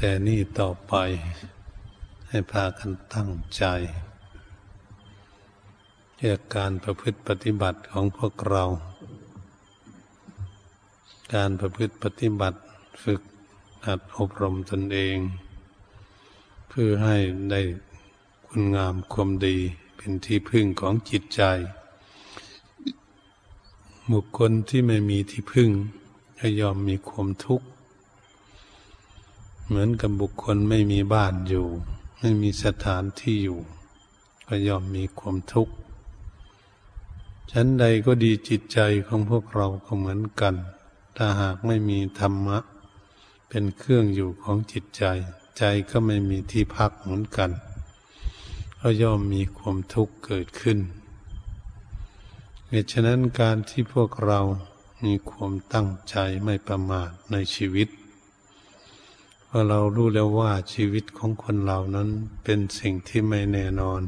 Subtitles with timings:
[0.00, 0.94] แต่นี่ต่อไป
[2.28, 3.64] ให้พากันตั้งใจ
[6.16, 8.64] เรื่อการประพฤติปฏิบัติของพวกเรา
[11.34, 12.58] การประพฤติปฏิบัติ
[13.02, 13.20] ฝึก
[13.86, 15.16] หัดอบรมตนเอง
[16.68, 17.16] เพื่อให้
[17.50, 17.60] ได้
[18.46, 19.56] คุณงามความดี
[19.96, 21.42] เป็นที่พึ่งของจิตใจ
[24.10, 25.70] บุคคลที่ไม่มีที่พึ่ง
[26.38, 27.68] ก็ยอมมีความทุกข์
[29.70, 31.66] เหมือนกับบุคคลไม่มีบ้านอยู่
[32.18, 33.60] ไม่มีสถานที่อยู่
[34.46, 35.74] ก็ย่อมมีความทุกข์
[37.50, 40.54] ชั้นใดก็ดีจิตใจของพวกเราก็เหมือนกัน
[41.16, 42.58] ถ้าหากไม่มีธรรมะ
[43.48, 45.04] เป็นเครื่องอยู่ของจิตใจ
[45.58, 47.50] ใจก็ไม่มีที่พักเหมือนกัน
[48.80, 50.78] ก็ย่อมมีความทุกข์เกิดขึ้น
[52.68, 54.40] เหตุฉะนั้นการที่พวกเรา
[55.04, 57.88] มีความตั้งใจไม่ประมาทในชีวิต
[59.50, 62.08] พราะเรารู้แล้วว่าชีวิตของคนเรานั้น
[62.44, 64.02] เป็นสิ่งที่ไม่แน่นอน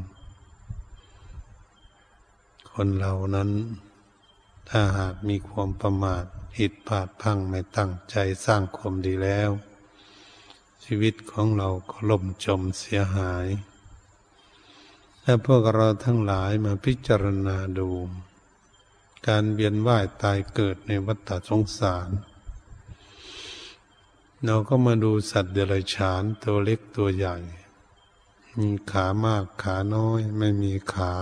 [2.73, 3.49] คนเรานั้น
[4.69, 6.23] ถ้าหากมีความประมาท
[6.55, 9.49] ผิดพลาดพังไม่ตั้งใจสร้างความดีแล้ว
[10.83, 13.47] ชีวิตของเราก็ล่มจมเสียหาย
[15.23, 17.89] ถ้าพวกเราทั้งหลายมาพิจารณาดู
[19.27, 22.09] การเวียนว่ายตายเกิดในวัฏสงสาร
[24.45, 27.35] เราก็มาดูสัตว์เดรัจฉานตัวเล็กตัวใหญ่
[28.57, 31.13] มีขามากขาน้อย ไม่มีขา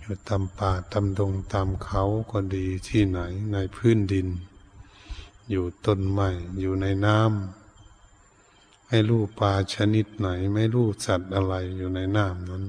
[0.00, 3.20] อยู่ตามป่าตามดงตามเขาก็ดีที่ไหน
[3.52, 4.28] ในพื้นดิน
[5.50, 6.28] อยู่ต้นไม้
[6.60, 12.64] อยู่ในน้ำไม่รู้ปลาชนิดไหน ไม่รู้สัตว์อะไรอยู่ในน้ำนั้น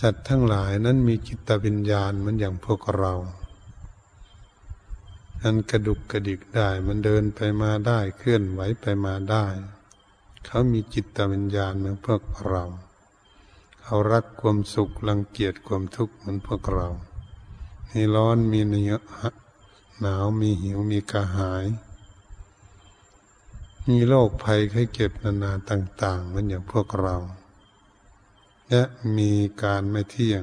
[0.00, 3.14] สัตว์ทั้งหลายนั้นมีจิตวิญญาณเหมือนอย่างพวกเรา
[5.46, 9.46] มันกระดุกกระดิกได้ มันเดินไปมาได้เคลื่อนไหวไปมาได้
[10.44, 12.64] เขามีจิตวิญญาณเหมือนพวกเรา
[13.82, 16.88] เขารักความสุขรังเกียจความทุกข์เหมือนพวกเรา
[17.92, 18.92] มีร้อนมีเนื้อ
[20.00, 21.66] หนาวมีหิวมีกระหาย
[23.88, 27.16] มีโรคภัยไข้เจ็บนานาต่าง ๆ เหมือนอย่างพวกเรา
[28.70, 28.82] และ
[29.18, 29.32] มี
[29.62, 30.42] การไม่เที่ยง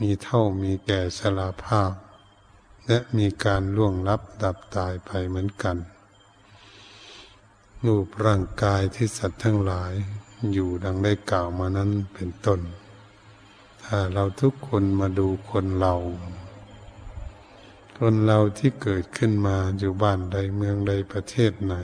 [0.00, 1.92] มีเท่ามีแก่สลาภาพ
[2.86, 5.76] และมีการล่วงลับดับตายไปเหมือนกัน
[7.86, 9.92] รูปร่างกายที่สัตว์ทั้งหลาย
[10.52, 12.60] อยู่ดังได้กล่าวมานั้นเป็นต้น
[13.84, 15.94] ถ้าเราทุกคนมาดูคนเรา
[17.98, 21.74] คนเราที่เกิดขึ้นมาอยู่บ้านใดเมืองใดประเทศไหน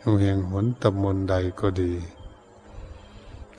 [0.00, 1.94] อยู่แห่งหนตำมนใดก็ดี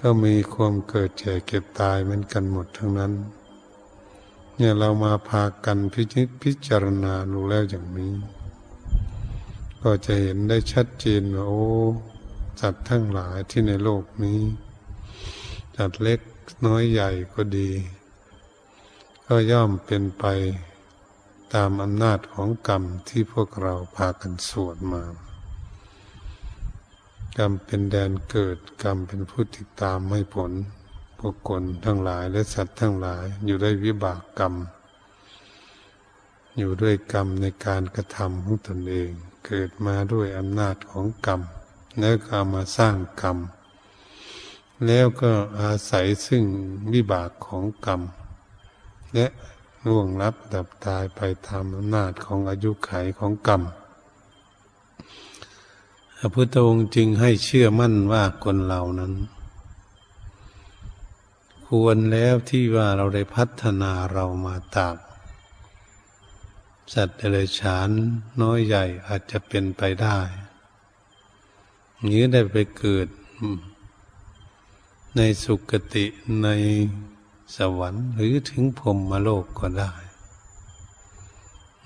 [0.02, 3.12] ก็มีความเกิดแก่เก็บตายเหมือนกันหมดทั้งนั้น
[4.64, 8.14] เนี่ยเรามาพากันพิจิตพิจารณาดูแล้วอย่างนี้
[9.82, 11.66] ก็จะเห็นได้ชัดเจนว่าโอ้
[12.60, 14.42] สัตว์ทั้งหลายที่ในโลกนี้
[15.76, 16.20] สัตว์เล็ก
[16.66, 17.70] น้อยใหญ่ก็ดี
[19.28, 20.26] ก็ย่อมเป็นไป
[21.54, 25.04] ตามอำนาจของกรรมที่พวกเราพากันสวดมา
[27.38, 30.54] กรรมเป็นแดนเกิดกรรมเป็นผู้ติดตามให้ผล
[31.24, 34.54] พวกคนทั้งหลายและสัตว์ทั้งหลาย อยู่ด้วยวิบากกรรม
[36.58, 39.10] อยู่ด้วยกรรมในการกระทำของตนเอง
[39.46, 41.42] เกิดมาด้วยอำนาจของกรรม
[42.00, 43.38] แล้วก็มาสร้างกรรม
[44.88, 46.44] แล้วก็อาศัยซึ่ง
[46.94, 48.02] วิบากของกรรม
[49.14, 49.28] และ
[49.86, 53.62] ล่วงลับดับตายไปตามอำนาจของอายุไขของกรรม
[56.18, 59.14] พระพุทธองค์จึงให้เชื่อมั่นว่าคนเหล่านั้น
[61.76, 64.98] ควรแล้วที่ว่าเราได้พัฒนาเรามาตาก
[66.94, 67.90] สัตว์เดรัจฉาน
[68.42, 70.20] น้อยใหญ่อาจจะเป็นไปได้
[72.10, 73.08] นี้ได้ไปเกิด
[75.16, 76.06] ในสุคติ
[76.44, 76.50] ใน
[77.56, 79.94] สวรรค์ หรือถึงพรมมโลกก็ได้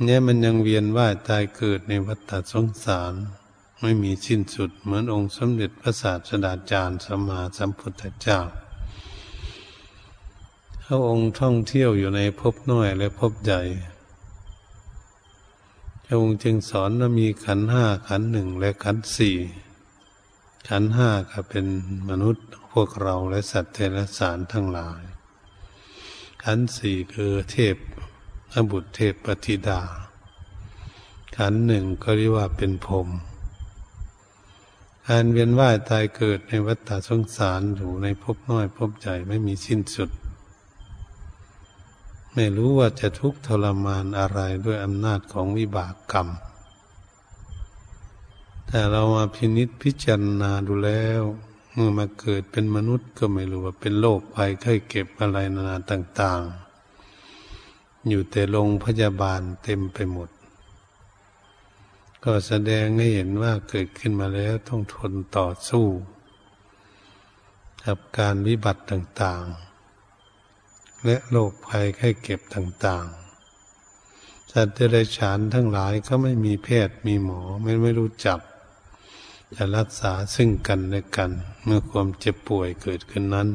[0.03, 3.13] เนี่ยมันยังเวียนว่ายตายเกิดในวัฏสงสาร
[3.81, 8.41] ไม่มีสิ้นสุดเหมือนองค์สมเด็จพระศาสดาจารย์สมมาสัมพุทธเจ้า
[10.89, 13.61] พระองค์ท่องเที่ยวอยู่ในภพน้อยและภพใหญ่
[16.05, 19.37] พระองค์จึงสอนว่ามีขันห้าขันหนึ่งและขันสี่
[20.69, 21.65] ขันห้าก็เป็น
[22.09, 25.01] มนุษย์พวกเราและสัตว์เทรสารทั้งหลาย
[26.43, 27.75] ขันสี่คือเทพ
[28.53, 29.81] อบุตรเทพปฏิดา
[31.37, 33.07] ขันหนึ่งก็เรียกว่าเป็นพรม
[35.07, 40.11] การเวียนว่ายตายเกิดในวัฏสงสารอยู่ในภพน้อยภพใหญ่ไม่มีสิ้นสุด
[42.35, 46.27] ไม่รู้ว่าจะทุกข์ทรมานอะไรด้วยอำนาจของวิบากกรรม
[48.67, 51.21] แต่เรามาพินิษพิจารณาดูแล้ว
[51.73, 56.41] เมื่อมาเกิดเป็นมนุษย์ก็ไม่รู้ว่าเป็นโรคภัยไข้เก็บอะไรนานาต่าง
[57.25, 60.29] ๆ อยู่แต่โรงพยาบาลเต็มไปหมด
[62.23, 65.85] ก็แสดงให้เห็นว่าเกิดขึ้นมาแล้วต้องทนต่อสู้
[67.85, 69.74] กับการวิบัติต่าง ๆ
[71.05, 78.39] และโรคภัยไข้เก็บต่างๆ สัตว์เดรัจฉานทั้งหลายก็ไม่มีแพทย์มีหมอไม่ไม่รู้จัก
[79.55, 81.31] จะรักษาซึ่งกันและกัน
[81.63, 83.49] เมื่อความเจ็บป่วยเกิดขึ้นนั้น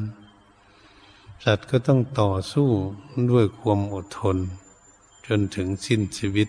[1.45, 2.69] สัตว์ก็ต้องต่อสู้
[3.31, 4.37] ด้วยความอดทน
[5.27, 6.49] จนถึงสิ้นชีวิต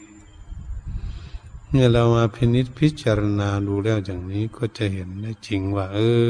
[1.69, 6.27] เมื่อเรามาพินิษพิจารณาดูแล้วอย่างนี้ก็จะเห็นได้จริงว่า เออ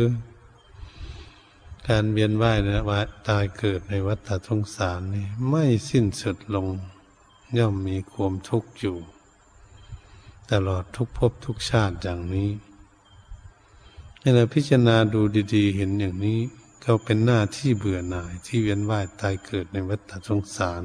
[1.88, 6.68] การเวียนว่ายนะว่าตายเกิดในวัฏสงสารนี่ไม่สิ้นสุดลง
[7.58, 8.98] ย่อมมีความทุกข์อยู่
[10.52, 12.50] ตลอดทุกภพทุกชาติอย่างนี้
[14.20, 15.22] เมื่อเราพิจารณาดู
[15.56, 16.40] ดีๆ เห็นอย่างนี้
[16.84, 20.84] ก็เป็นหน้าที่เบื่อหน่ายที่เวียนว่ายตายเกิดในวัฏสงสาร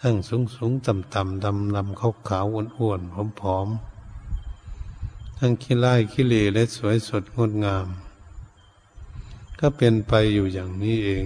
[0.00, 3.68] ทั้งสูงสูงต่ำต่ำดำดำขาวขาวอ้วนอ้วนผอมผอม
[5.38, 7.86] ทั้งขี้ไล่ขี้เลและสวยสดงดงาม
[9.60, 11.24] ก็เป็นไปอยู่อย่างนี้เอง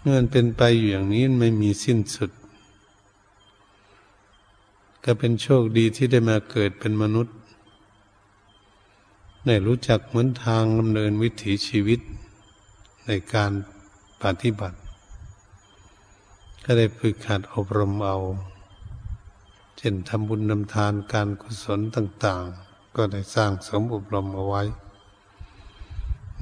[0.00, 2.30] เมื่อเป็นไปอยู่อย่างนี้ไม่มีสิ้นสุด
[5.04, 7.36] ก็เป็นโชคดีที่ได้มาเกิดเป็นมนุษย์
[9.46, 12.00] ได้รู้จักเหมือนทางดำเนินวิถีชีวิต
[13.06, 13.52] ในการ
[14.22, 14.78] ปฏิบัติ
[16.64, 18.16] ก็ได้ฝึกหัดอบรมเอา
[19.78, 24.62] เช่นทำบุญนำทานการกุศลต่าง ๆ ก็ได้สร้างสมอบรมเอาไว้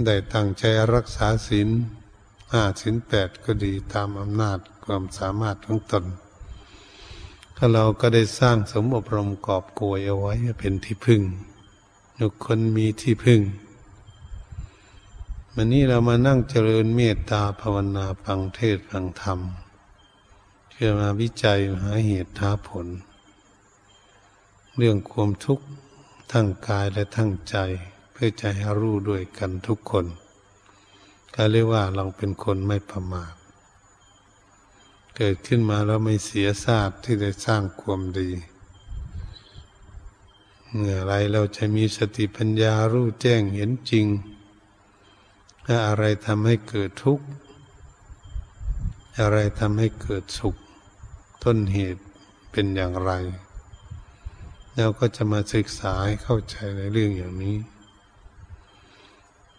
[0.04, 0.64] ได้ตั้งใจ
[0.94, 1.68] รักษาศีล
[2.52, 6.04] ห้าศีลแปดก็ดีตามอำนาจความสามารถของตน
[7.56, 11.22] ก็เราก็ได้สร้างสมอบรมกอบโกยเอาไว้เป็นที่พึ่ง
[12.20, 13.40] ทุกคนมีที่พึ่ง
[15.54, 19.40] วันนี้เรามานั่งเจริญเมตตาภาวนาฟังเทศฟังธรรม
[20.70, 22.86] เพื่อมาวิจัยหาเหตุหาผล
[24.76, 25.66] เรื่องความทุกข์
[26.32, 27.56] ทั้งกายและทั้งใจ
[28.18, 30.06] พื่อใจให้รู้ด้วยกันทุกคน
[31.34, 33.34] ก็เรียกว่าเราเป็นคนไม่ประมาท
[35.16, 38.30] เกิดขึ้นมาแล้วไม่เสียซาดที่ได้สร้างความดี
[40.72, 44.06] เมื่อไรเราจะมีสติปัญญารู้แจ้งเห็นจริง
[45.66, 47.26] ถ้าอะไรทำให้เกิดทุกข์
[49.20, 50.56] อะไรทำให้เกิดสุข
[51.44, 52.02] ต้นเหตุ
[52.50, 53.12] เป็นอย่างไร
[54.74, 57.56] แล้วก็จะมาศึกษาให้เข้าใจในเรื่องอย่างนี้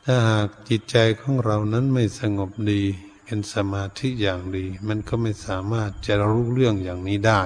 [0.09, 2.81] ถ้าหากจิตใจของเรานั้นไม่สงบดี
[3.23, 7.41] เป็นสมาธิอย่างดี มันก็ไม่สามารถจะรู้เรื่องอย่างนี้ได้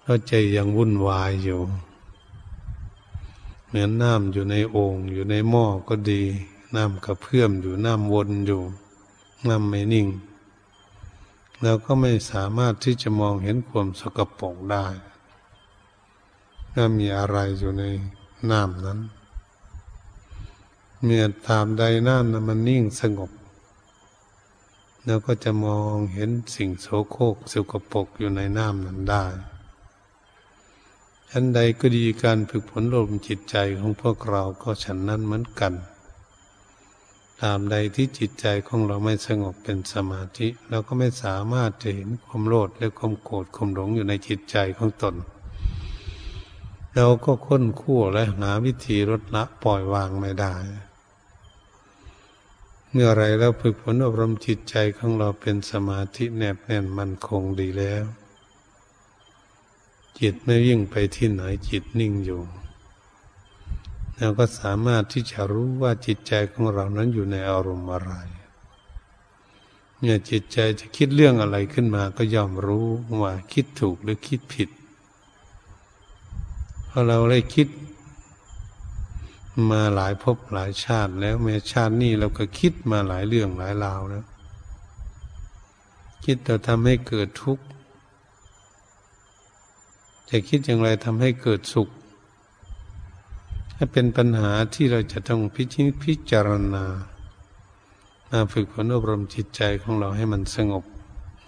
[0.00, 1.60] เพราะใจยังวุ่นวายอยู่
[3.66, 6.22] เหมือนน้ำอยู่ในโอ่งอยู่ในหม้อก็ดี
[6.74, 8.62] น้ำกระเพื่อมอยู่น้ำวนอยู่
[9.48, 10.08] น้ำไม่นิ่ง
[11.62, 14.86] เราก็ไม่สามารถที่จะมองเห็นความสกปรกได้
[16.72, 17.84] ถ้ามีอะไรอยู่ใน
[18.50, 19.00] น้ำนั้น
[21.04, 23.30] เมื่อตามใดน้ำนั้นมันนิ่งสงบ
[25.04, 29.24] เราก็จะมองเห็นสิ่งโสโครกสกปรกอยู่ในน้ำนั้นได้
[31.30, 35.74] ฉันใดก็ดีการฝึกฝนลมจิตใจของพวกเราก็ฉันนั้นเหมือนกัน
[37.42, 45.14] ตามใดที่จิตใจของเราไม่สงบเป็นสมาธิ เราก็ไม่สามารถจะเห็นความโลดและความโกรธความหลงอยู่ในจิตใจของตน
[46.94, 50.54] เราก็ค้นคั่วและหาวิธีลดละปล่อยวางไม่ได้
[53.00, 58.04] มื่อไรเราฝึกฝนอบรมจิตใจของเราเป็นสมาธิแนบแน่นมั่นคงดีแล้ว
[60.20, 62.42] จิตไม่วิ่งไปที่ไหนจิตนิ่งอยู่
[64.16, 68.12] เราก็สามารถที่จะรู้ว่าจิตใจของเรานั้นอยู่ในอารมณ์อะไร
[70.00, 72.88] เนี่ยจิตใจจะคิดเรื่องอะไรขึ้นมาก็ย่อมรู้
[73.22, 74.68] ว่าคิดถูกหรือคิดผิด
[76.88, 77.68] พอเราได้คิด
[79.70, 84.24] มาหลายภพหลายชาติแล้วแม้ชาตินี้เราก็คิดมาหลายเรื่องหลายราวแล้ว
[86.24, 87.64] คิดเราทำให้เกิดทุกข์
[90.30, 91.88] จะคิดอย่างไรทำให้เกิดสุข
[93.74, 96.84] ถ้าเป็นปัญหาที่เราจะต้องพิจิตพิจารณา
[98.30, 100.84] มาฝึกฝนอบรมจิตใจของเราให้มันสงบ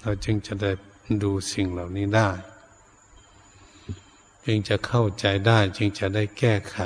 [0.02, 0.70] เราจึงจะได้
[1.22, 2.30] ดูสิ่งเหล่านี้ได้
[4.44, 6.78] จึงจะเข้าใจได้จึงจะได้แก้ไข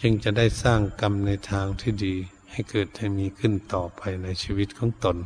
[0.00, 2.14] จึงจะได้สร้างกรรมในทางที่ดี
[2.50, 5.16] ให้เกิดให้มีขึ้นต่อไปในชีวิตของตน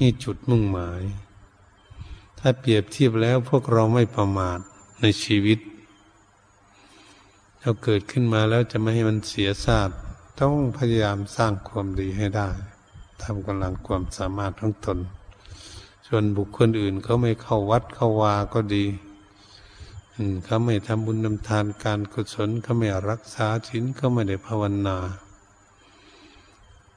[0.00, 1.02] นี่จุดมุ่งหมาย
[2.38, 4.58] ถ้าเปรียบเทียบแล้วพวกเราไม่ประมาท
[5.00, 5.58] ในชีวิต
[7.60, 9.98] เราเกิดขึ้นมาแล้วจะไม่ให้มันเสียศาสตร์
[10.40, 12.48] ต้องพยายามสร้างความดีให้ได้
[13.22, 14.98] ทำกำลังความสามารถของตน
[16.06, 18.84] ส่วนบุคคลอื่นเขาไม่เข้าวัดเข้าวาก็ดี
[20.44, 24.98] เขาไม่ทำบุญนำทานการกุศลเขาไม่รักษาศีลเขาไม่ได้ภาวนา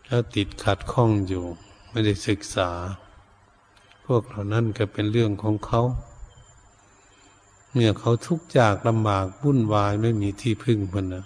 [0.05, 1.45] แล้วติดขัดข้องอยู่
[1.89, 2.69] ไม่ได้ศึกษา
[4.05, 5.81] พวกเหล่านั้นก็เป็นเรื่องของเขา
[7.71, 11.25] เมื่อเขาทุกข์ยากลำบากวุ่นวายไม่มีที่พึ่งมันนะ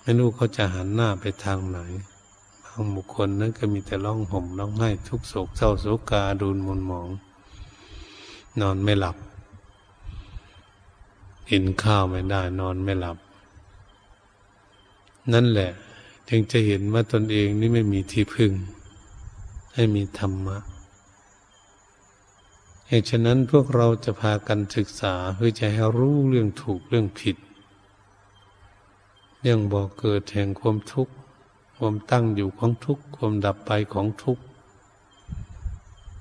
[0.00, 1.78] ไม่รู้เขาจะหันหน้าไปทางไหน
[2.64, 7.08] บางบุคคลนั้นก็มีแต่ร้องห่มร้องไห้ทุกโศกเศร้าโศกาดูนมุนหมอง
[8.60, 9.16] นอนไม่หลับ
[11.50, 13.16] กินข้าวไม่ได้นอนไม่หลับ
[15.32, 15.70] นั่นแหละ
[16.28, 18.52] จึงจะเห็นว่าตนเองนี่ไม่มีที่พึ่ง
[19.74, 20.58] ให้มีธรรมะ
[22.88, 27.36] เหตุฉะนั้นพวกเราจะพากันศึกษาเพื่อจะให้รู้เรื่องถูกเรื่องผิด
[29.40, 31.14] เรื่องบ่อกเกิดแห่งความทุกข์
[31.76, 34.42] ความตั้งอยู่ของทุกข์ความดับไปของทุกข์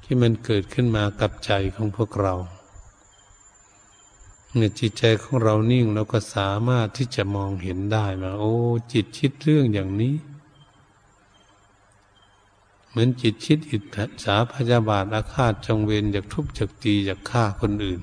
[0.04, 2.34] ที่มันเกิดขึ้นมากับใจของพวกเรา
[4.54, 8.56] เมื่อจิตใจของเรานิ่งเราก็สามารถที่จะมองเห็นได้ว่าโอ้
[8.94, 10.16] จิตคิดเรื่องอย่างนี้
[12.90, 13.84] เหมือนจิตคิดอิจ
[14.24, 18.02] ฉาพยาบาทอาฆาตจงเวรอยากทุบอยากตีอยากฆ่าคนอื่น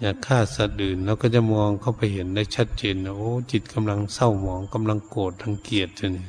[0.00, 6.26] อยากฆ่าสัตว์อื่นเราก็จะมองเข้าไปเห็นได้ชัดเจนโอ้ จิตกำลังเศร้าหมองกำลังโกรธทั้งเกลียดนี่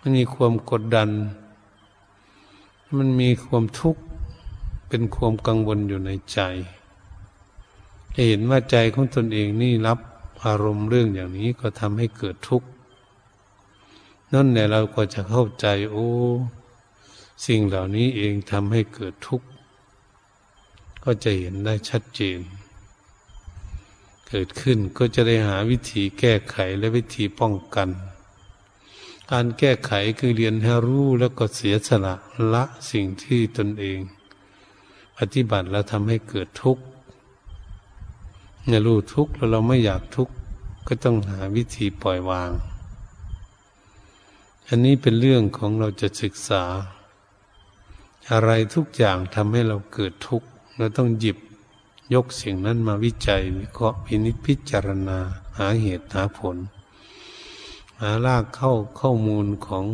[0.00, 1.10] มันมีความกดดัน
[2.96, 4.02] มันมีความทุกข์
[4.88, 6.40] เป็นความกังวลอยู่ในใจ
[8.18, 9.98] จะเห็นว่าใจของตนเองนี่รับ
[10.44, 12.68] อารมณ์เรื่องอย่างนี้ก็ทำให้เกิดทุกข์
[14.32, 16.08] นั่นแหละเราก็จะเข้าใจโอ้
[17.46, 19.46] สิ่งเหล่านี้เองทำให้เกิดทุกข์
[21.04, 22.40] ก็จะเห็นได้ชัดเจน
[24.28, 27.88] เกิดขึ้นก็จะได้หาวิธีแก้ไขและวิธีป้องกัน
[29.30, 32.14] การแก้ไขคือเรียนให้รู้แล้วก็เสียสละ
[32.52, 33.98] ละสิ่งที่ตนเอง
[35.18, 36.84] ปฏิบัติแล้วทำให้เกิดทุกข์
[38.66, 40.34] เนี่ยรู้ทุกข์แล้วเราไม่อยากทุกข์
[40.86, 42.50] ก็ต้องหาวิธีปล่อยวาง
[44.68, 46.64] อันนี้เป็นเรื่องของเราจะศึกษา
[48.32, 51.38] อะไรทุกอย่างทำให้เราเกิดทุกข์เราต้องหยิบ
[52.14, 55.18] ยกสิ่งนั้นมาวิจัยวิเคราะห์พินิจพิจารณา
[55.58, 56.56] หาเหตุหาผล
[58.00, 59.84] หารากเข้าข้อมูลของ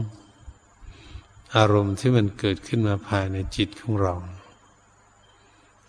[1.56, 4.14] อารมณ์ที่มันเกิดขึ้นมาภายในจิตของเรา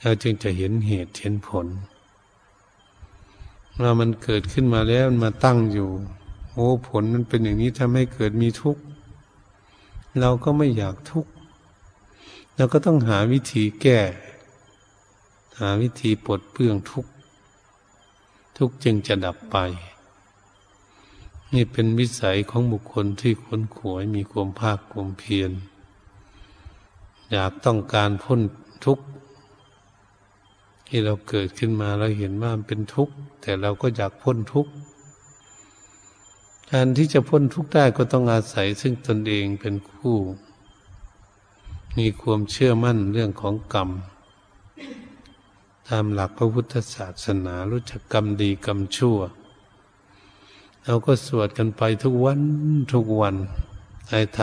[0.02, 1.68] เราจึงจะเห็นเหตุเห็นผล
[3.82, 5.90] ว่ามันเกิดขึ้นมาแล้วมันมาตั้งอยู่
[6.54, 8.82] โอ้ผลมันเป็นอย่างนี้ทำให้เกิดมีทุกข์
[10.20, 11.32] เราก็ไม่อยากทุกข์
[12.56, 14.00] เราก็ต้องหาวิธีแก้
[15.60, 17.12] หาวิธีปลดเปลื้องทุกข์
[18.58, 19.58] ทุกข์จึงจะดับไป
[21.54, 25.52] นี่เป็นวิสัยของบุคคลที่ค้นขวยมีความภาคความเพียร
[27.32, 28.42] อยากต้องการพ้น
[28.86, 29.06] ทุกข์
[30.96, 34.72] ที่เราเกิดขึ้นมาเราเห็นว่ามันเป็นทุกข์แต่เราก็อยากพ้นทุกข์
[36.72, 40.18] การที่จะพ้นทุกข์ได้ก็ต้องอาศัยซึ่งตนเองเป็นคู่
[41.98, 43.90] มีความเชื่อมั่นเรื่องของกรรม
[45.90, 49.18] ตามหลักพระพุทธศาสนารู้จักกรรมดีกรรมชั่ว
[50.86, 52.42] เราก็สวดกันไปทุกวัน
[52.94, 53.36] ทุกวัน
[54.08, 54.42] ใครท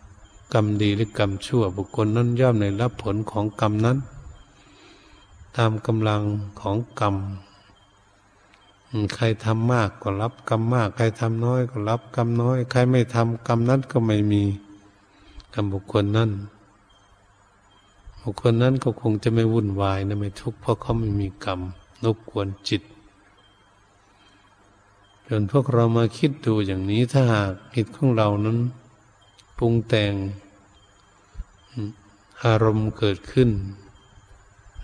[0.00, 3.98] ำกรรมดีหรือกรรมชั่ว บุคคลนั้นย่อมในรับผลของกรรมนั้น
[5.58, 6.22] ตามกำลัง
[6.60, 7.16] ของกรรม
[9.14, 14.42] ใครทำมากก็รับกรรมมาก ใครทำน้อยก็รับกรรมน้อย ใครไม่ทำกรรมนั้นก็ไม่มี
[15.54, 16.30] กรรมบุคคลนั้น
[18.22, 21.60] บุคคลนั้นก็คงจะไม่วุ่นวายนะไม่ทุกข์เพราะเขาไม่มีกรรม
[22.04, 22.82] รบกวนจิต
[25.26, 28.58] จนพวกเรามาคิดดูอย่างนี้ถ้าหากจิตของเรานั้น
[29.56, 30.12] ปรุงแต่ง
[32.44, 33.50] อารมณ์เกิดขึ้น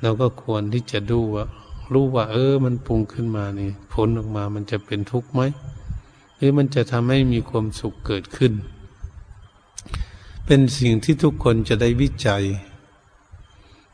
[0.02, 1.44] เราก็ควรที่จะดูว่า
[1.92, 5.40] รู้ว่า เออ มันปรุงขึ้นมานี่ผลออกมามันจะเป็นทุกข์ไหม
[6.36, 8.52] หรือมันจะทำให้มีความสุขเกิดขึ้น
[10.46, 12.44] เป็นสิ่งที่ทุกคนจะได้วิจัย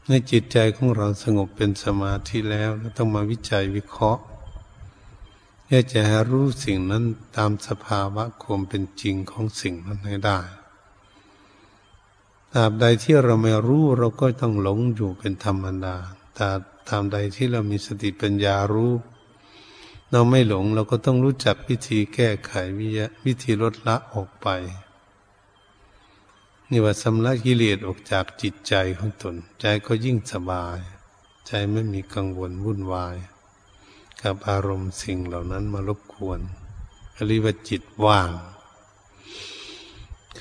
[0.09, 4.23] ในจิตใจของเราสงบเป็นสมาธิแล้วต้องมาวิจัยวิเคราะห์
[5.65, 7.05] เพื่อจะรู้สิ่งนั้น
[7.37, 10.39] ตามสภาวะความเป็นจริงของสิ่งนั้นให้ได้
[12.55, 15.97] ตราบใดที่เราไม่รู้เราก็ต้องหลงอยู่เป็นธรรมดา
[16.35, 16.49] แต่
[16.89, 18.93] ตามใดที่เรามีสติปัญญารู้
[20.11, 22.89] เราไม่หลงเราก็ต้องรู้จักวิธีแก้ไขวิ
[23.25, 24.49] วิธีลดละออกไป
[26.71, 30.79] นี่ว่าสำลักกิเลสออกจากจิตใจของตน ใจก็ยิ่งสบาย
[31.47, 33.17] ใจไม่มีกังวลวุ่นวาย
[34.23, 36.41] กับอารมณ์สิ่งเหล่านั้นมารบกวน
[37.27, 38.31] เรียกว่าจิตว่าง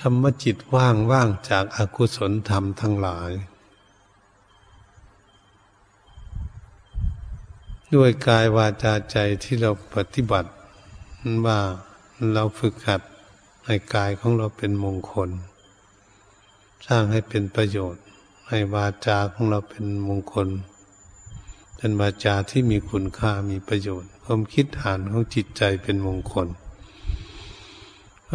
[0.04, 3.32] คำว่าจิตว่างว่างจากอากุศลธรรมทั้งหลาย
[7.96, 10.52] ด้วยกายวาจาใจที่เราปฏิบัติ
[11.46, 11.60] ว่า
[12.34, 13.02] เราฝึกหัด
[13.66, 15.30] ให้กายของเราเป็นมงคล
[16.88, 18.04] สร้างให้เป็นประโยชน์
[18.50, 20.48] ให้วาจาของเราเป็นมงคล
[21.78, 26.48] เป็นวาจาที่มีคุณค่ามีประโยชน์ ความคิดอ่านของจิตใจเป็นมงคล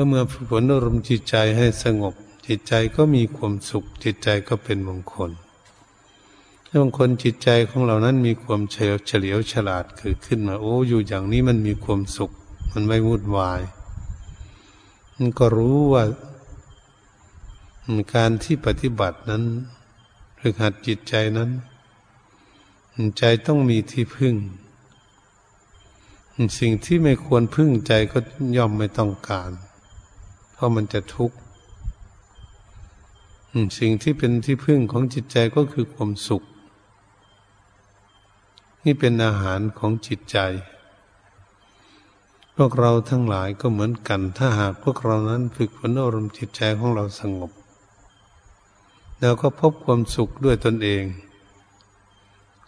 [0.09, 2.15] เมื่อฝึกฝนอารมณ์จิตใจให้สงบ
[2.47, 5.31] จิตใจก็มีความสุข จิตใจก็เป็นมงคล
[6.81, 12.31] บางคนจิตใจของเรานั้นมีความเฉลียวเฉลียวฉลาดเกิดขึ้นมาโอ้อยู่อย่างนี้มันมีความสุข
[12.73, 13.61] มันไม่วุ่นวาย
[15.17, 16.05] มันก็รู้ว่า
[18.15, 19.43] การที่ปฏิบัตินั้น
[20.41, 21.51] ฝึกหัดจิตใจนั้น
[23.19, 24.35] ใจต้องมีที่พึ่ง
[26.59, 28.19] สิ่งที่ไม่ควรพึ่งใจก็
[28.57, 29.53] ย่อมไม่ต้องการ
[30.65, 31.37] เพราะมันจะทุกข์
[33.79, 36.43] สิ่งที่เป็นที่พึ่งของจิตใจก็คือความสุข
[38.85, 40.39] นี่เป็นอาหารของจิตใจ
[42.57, 47.51] พวกเราทั้งหลายก็เหมือนกัน ถ้าหากพวกเรานั้นฝึกฝนอารมณ์จิตใจของเราสงบ
[49.21, 51.05] แล้วก็พบความสุขด้วยตนเอง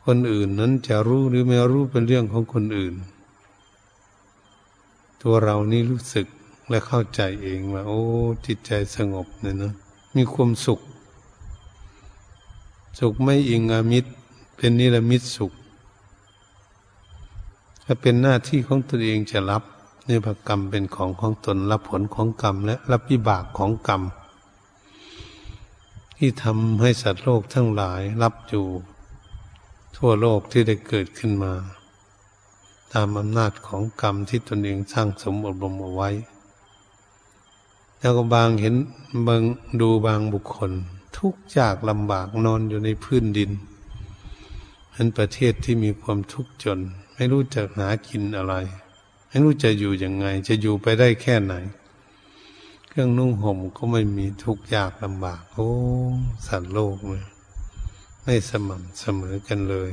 [0.04, 2.94] คนอื่นนั้นจะรู้หรือไม่รู้เป็นเรื่องของคนอื่น
[5.22, 6.26] ตัวเรานี่รู้สึก
[6.68, 8.00] และเข้าใจเองว่า โอ้
[8.46, 9.72] จิตใจสงบเนี่ยนะ
[10.16, 10.80] มีความสุข
[12.98, 14.10] สุขไม่อิงอามิตร
[14.56, 15.52] เป็นนิรมิตสุข
[17.84, 19.62] ถ้าเป็นหน้าที่ของตนเองจะรับ
[20.04, 24.02] เนื้อกรรมเป็นของของตนรับผลของกรรม และรับวิบากของกรรม
[26.16, 28.66] ที่ทำให้สัตว์โลกทั้งหลายรับอยู่
[29.96, 31.52] ทั่วโลกที่ได้เกิดขึ้นมา
[32.92, 36.10] ตามอำนาจของกรรมที่ตนเองสร้างสมอบรมเอาไว้
[38.06, 38.74] แล้วก็บางเห็น
[39.26, 39.42] บาง
[39.80, 40.72] ดูบางบุคคล
[41.16, 43.50] ทุกข์ยากลำบากนอนอยู่ในพื้นดิน
[44.92, 46.78] เป็นประเทศที่มีความทุกข์จน
[47.14, 48.54] ไม่รู้จะหากินอะไร
[49.28, 51.54] ไม่รู้จะอยู่ยังไง จะอยู่ไปได้แค่ไหน
[52.88, 55.70] เครื่องนุ่งห่มก็ไม่มีทุกข์ยากลำบาก โอ้
[56.46, 57.24] สัตว์โลกเลย
[58.22, 59.90] ไม่สม่ำเสมอกันเลย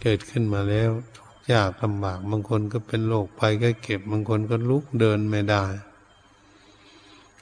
[0.00, 5.64] เกิดขึ้นมาแล้วทุกข์ยากลำบากบางคนก็เป็นโรคภัยก็เก็บบางคนก็ลุกเดินไม่ได้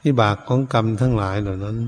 [0.04, 1.78] วิบากของกรรมทั้งหลายเหล่านั้น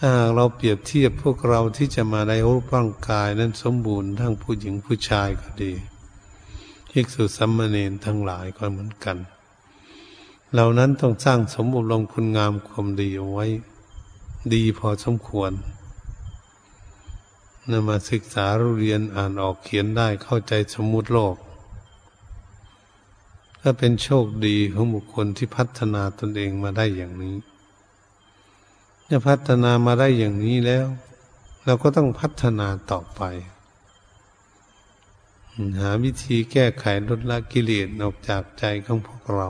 [0.00, 5.72] ถ้าเราเปรียบเทียบพวกเราที่จะมาได้รูปร่างกายนั้นสมบูรณ์ทั้งผู้หญิงผู้ชายก็ดี
[6.90, 9.16] ภิกษุสัมมาเนนทั้งหลายก็เหมือนกัน
[10.52, 13.46] เหล่านั้นต้องสร้างสมบุรลงคุณงามความดีเอาไว้
[14.54, 15.52] ดีพอสมควร
[17.70, 18.46] นำมาศึกษา
[18.78, 21.36] เรียนอ่านออกเขียนได้เข้าใจสมมุติโลก
[23.68, 27.36] ถ้าเป็นโชคดีของบุคคลที่พัฒนาตนเองมาได้อย่างนี้
[29.10, 30.86] จะพัฒนามาได้อย่างนี้แล้ว
[31.64, 33.22] เราก็ต้องพัฒนาต่อไป
[35.80, 39.48] หาวิธีแก้ไขลดละกิเลสออกจากใจของพวกเรา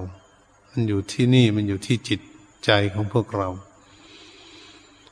[0.71, 2.21] มันอยู่ที่นี่มันอยู่ที่จิต
[2.65, 3.49] ใจของพวกเรา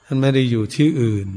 [0.04, 1.28] มันไม่ได้อยู่ที่อื่น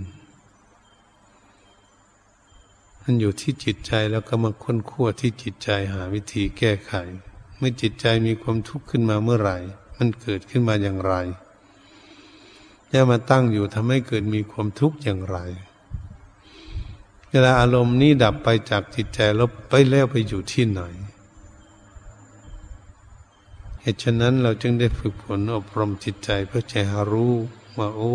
[3.04, 6.94] มันอยู่ที่จิตใจแล้วก็มาค้นคว้าที่จิตใจหาวิธีแก้ไข
[7.58, 9.58] เมื่อจิตใจมีความทุกข์ขึ้นมาเมื่อไหร่
[9.98, 11.13] มันเกิดขึ้นมาอย่างไร
[12.91, 15.38] จะมาตั้งอยู่ทำให้เกิดมีความทุกข์อย่างไร
[17.30, 20.82] เวลาอารมณ์นี้ดับไปจากจิตใจแล้วไปแล้วไปอยู่ที่ไหน
[23.82, 27.34] เหตุฉะนั้นเราจึงได้ฝึกฝนอบรมจิตใจเพื่อจะหารู้
[27.78, 28.13] ว่าโอ้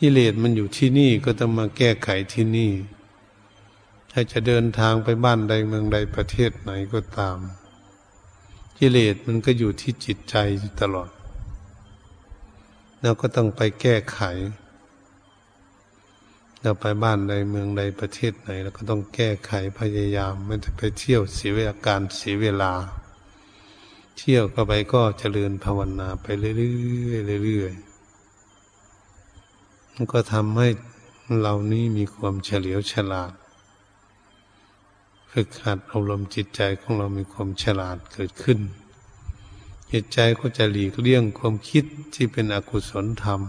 [0.00, 2.72] กิเลสมันอยู่ที่นี่ก็ต้องมาแก้ไขที่นี่
[4.16, 7.38] ถ้าจะเดินทางไปบ้านใดเมืองใดประเทศไหนก็ตาม
[8.78, 10.36] กิเลสมันก็อยู่ที่จิตใจ
[10.80, 11.10] ตลอด
[13.02, 14.20] เราก็ต้องไปแก้ไข
[16.62, 22.72] เราไปบ้านใดเมืองใดประเทศไหนเราก็ต้องแก้ไขพยายาม ไม่ได้ไปเที่ยวเสียเวลาการเสียเวลา
[24.18, 26.52] เที่ยวก็ไปก็เจริญภาวนาไปเรื่
[27.32, 30.68] อยๆเรื่อยๆมันก็ทำให้
[31.40, 33.32] เรานี้มีความเฉลียวฉลาด
[35.38, 38.58] ฝึกหัดอารมณ์จิตใจของเรามีความฉลาดเกิดขึ้น
[39.92, 43.40] จิตใจก็จะหลีกเลี่ยงความคิดที่เป็นอกุศลธรรม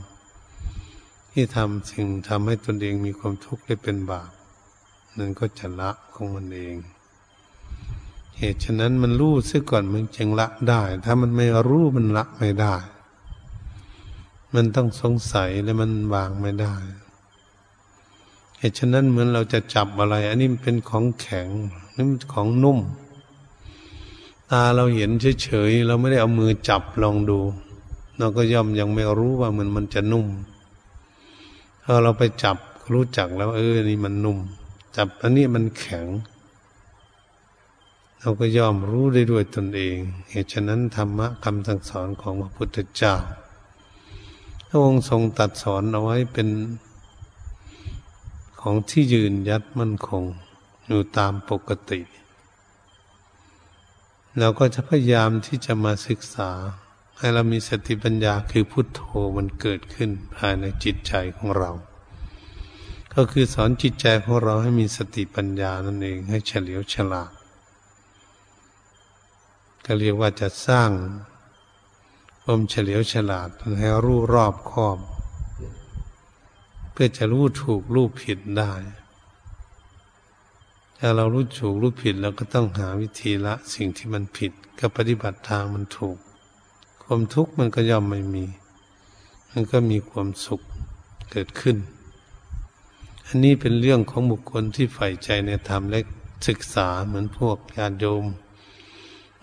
[1.32, 4.32] ที่ทำสิ่งทำให้ตนเองมีความทุกข์ได้เป็นบาป
[5.18, 6.76] นั่นก็จะละของมันเอง
[8.38, 12.76] เหตุฉะนั้นมันรู้ซะก่อนมันจึงละได้ ถ้ามันไม่รู้มันละไม่ได้
[14.54, 16.76] มันต้องสงสัยและมันวางไม่ได้
[18.70, 21.48] ตุฉะนั้นเหมือนเราจะจับอะไร อันนี้มันเป็นของแข็ง
[21.96, 22.80] นี่มันของนุ่ม
[24.52, 25.12] ตาเราเห็น
[25.44, 27.40] เฉยๆเราไม่ได้เอามือจับลองดู
[28.18, 30.28] เราก็ย่อมยังไม่รู้ว่ามันมันจะนุ่ม
[31.84, 32.58] ถ้าเราไปจับ
[32.94, 34.38] รู้จักแล้ว เออนี่มันนุ่ม
[34.96, 36.08] จับอันนี้มันแข็ง
[38.20, 39.98] เราก็ย่อมรู้ได้ด้วยตนเอง
[40.30, 43.16] เหตุฉะนั้นธรรมะคำสั่งสอนของพระพุทธเจ้า
[44.68, 46.48] พระองค์ทรงตัดสอนเอาไว้เป็น
[48.68, 50.24] ของที่ยืนยัดมั่นคง
[50.88, 52.02] อยู่ตามปกติ
[54.40, 56.50] เราก็จะพยายามที่จะมาศึกษา
[57.18, 59.02] ให้เรามีสติปัญญาคือพุทโธ
[59.38, 61.72] มันเกิดขึ้นภายในจิตใจของเรา
[63.14, 67.32] ก็คือสอนจิตใจของเราให้มีสติปัญญานั่นเองให้เฉลียวฉลาด
[69.86, 70.90] ก็เรียกว่าจะสร้าง
[72.44, 73.50] ความเฉลียวฉลาด
[73.80, 75.00] ให้รู้รอบคอบ
[76.96, 78.72] เพื่อจะรู้ถูกรู้ผิดได้
[81.00, 86.18] ถ้าเรารู้ถูกรู้ผิดเราก็ต้องหาวิธีละสิ่งที่มันผิดก็ปฏิบัติทางมันถูก
[87.04, 88.46] ความทุกข์มันก็ย่อมไม่มี
[89.52, 90.62] มันก็มีความสุข
[91.32, 91.78] เกิดขึ้น
[93.26, 96.00] อันนี้เป็นเรื่องของบุคคลที่ใฝ่ใจในธรรมและ
[96.48, 98.26] ศึกษาเหมือนพวกญาติโยม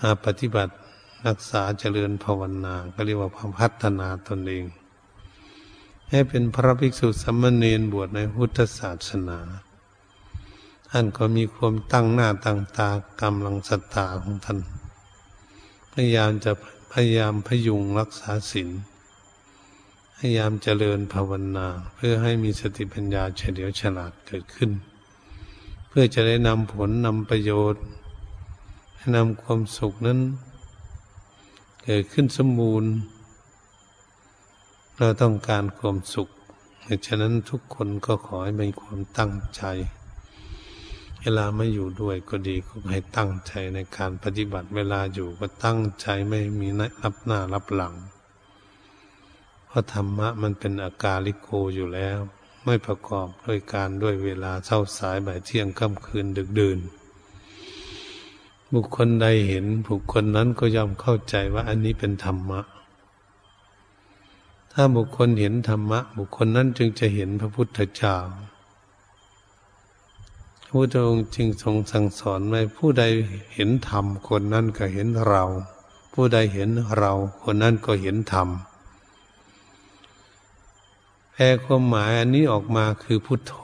[0.00, 0.72] มาปฏิบัติ
[1.26, 4.64] รักษาเจริญภาวนาก็เรียกว่าพัฒนาตนเอง
[6.14, 9.38] ให้เป็นพระภิกษุสมณเณรบวชในพุทธศาสนา
[10.90, 12.88] ท่านก็มีความตั้งหน้าตั้งตา
[13.22, 14.58] กำลังศรัทธาของท่าน
[15.92, 16.52] พยายามจะ
[16.92, 18.70] พยายามพยุงรักษาศีล
[20.16, 24.70] พยายามเจริญภาวนา เพื่อให้มีสติปัญญาเฉลียวฉลาดเกิดขึ้น
[25.88, 27.84] เพื่อจะได้นำผลนำประโยชน์
[28.96, 30.18] ให้นำความสุขนั้น
[31.84, 32.90] เกิดขึ้นสมบูรณ์
[34.98, 36.28] เราต้องการความสุข
[37.06, 39.62] ฉะนั้นทุกคนก็ขอให้มีความตั้งใจ
[41.20, 46.68] เวลาไม่อยู่ด้วยก็ดีก็ให้ตั้งใจในการปฏิบัติเวลาอยู่ก็ตั้งใจไม่มี
[47.02, 47.94] รับหน้ารับหลัง
[49.66, 52.18] เพราะธรรมะมันเป็นอาการลิโกอยู่แล้ว
[52.64, 56.78] ไม่ประกอบด้วยการด้วยเวลาเช้าสายบ่ายเที่ยงค่ำคืนดึกดื่น
[58.74, 62.60] บุคคลใดเห็นบุคคลนั้นก็ย่อมเข้าใจว่าอันนี้เป็นธรรมะ
[64.74, 68.16] ถ้าบุคคลเห็นธรรมะ บุคคลนั้นจึงจะเห็นพระพุทธเจ้า
[70.64, 73.04] พระพุทธองค์จึงทรงสั่งสอนไว้ผู้ใด
[73.54, 75.44] เห็นธรรมคนนั้นก็เห็นเรา
[76.12, 78.48] ผู้ใดเห็นเราคนนั้นก็เห็นธรรม
[81.32, 83.56] แปลความหมายอันนี้ออกมาคือพุทโธ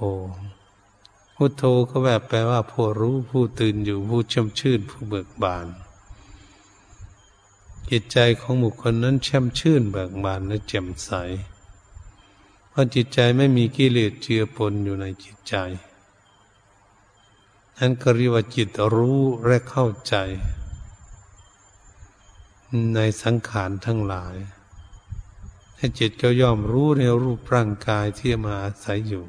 [1.36, 5.66] พุทโธก็แบบแปลว่าผู้รู้ผู้ตื่นอยู่ผู้ช่ำชื่นผู้เบิกบาน
[7.90, 11.10] จิตใจของบุคคลนั้นแช่มชื่นเบิกบานและแจ่มใส
[12.68, 15.54] เพราะจิตใจไม่มีกิเลสเจือปนอยู่ในจิตใจ
[17.78, 20.14] นั้นก็เรียกว่าจิตรู้และเข้าใจ
[22.94, 24.36] ในสังขารทั้งหลาย
[25.76, 29.24] ให้จิตก็ย่อมรู้ในรูปร่างกายที่มาอาศัยอยู่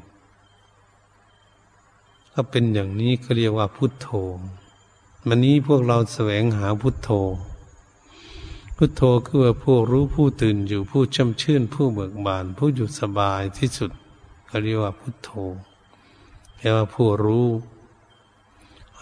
[2.32, 4.08] ถ้าเป็นอย่างนี้ก็เรียกว่าพุทโธ
[5.26, 7.10] วันนี้พวกเราแสวงหาพุทโธ
[8.82, 13.90] พุทโธคือว่าผู้รู้ผู้ตื่นอยู่ผู้ช่ำชื่น ผู้เบิกบาน ผู้อยู่สบายที่สุด
[14.48, 15.30] ก็เรียกว่าพุทโธ
[16.56, 17.48] แปลว่าผู้รู้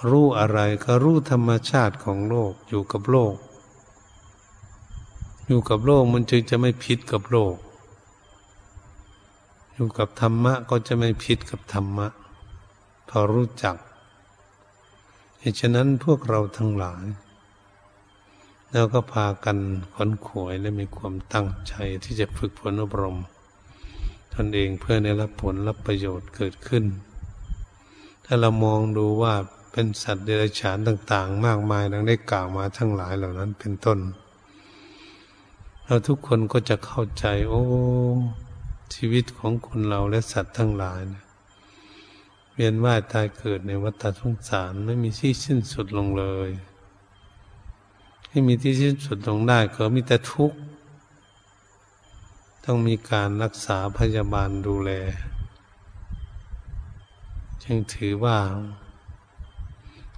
[0.08, 3.34] รู้อะไรก็รู้ธรรมชาติของโลกอยู่กับโลก
[5.46, 7.56] อยู่กับโลกมันจึงจะไม่ผิดกับโลก
[9.74, 12.08] อยู่กับธรรมะก็จะไม่ผิดกับธรรมะ
[13.08, 13.76] พอรู้จัก
[15.40, 17.06] เหตุฉะนั้นพวกเราทั้งหลาย
[18.72, 19.56] แล้วก็พากัน
[19.94, 23.18] ขนขวยและมีความตั้งใจที่จะฝึกฝนอบรม
[24.34, 26.84] ตนเองเพื่อในรับผลรับประโยชน์เกิดขึ้น
[28.24, 29.34] ถ้าเรามองดูว่า
[29.72, 33.98] เป็นสัตว์เดรัจฉานต่าง ๆ มากมายดังได้กล่าวมาทั้งหลายเหล่านั้นเป็นต้น
[35.84, 37.62] เราทุกคนก็จะเข้าใจ โอ้
[38.94, 41.22] ชีวิตของคนเราและสัตว์ทั้งหลายนะ
[42.52, 46.50] เวียนว่ายตายเกิดในวัฏสงสารไม่มีที่สิ้นสุดลงเลย
[48.28, 50.58] ให้มีที่สิ้นสุดลงได้ก็มีแต่ทุกข์
[52.68, 54.90] ต่ต้องมีการรักษาพยาบาลดูแล
[57.62, 58.38] จึงถือว่า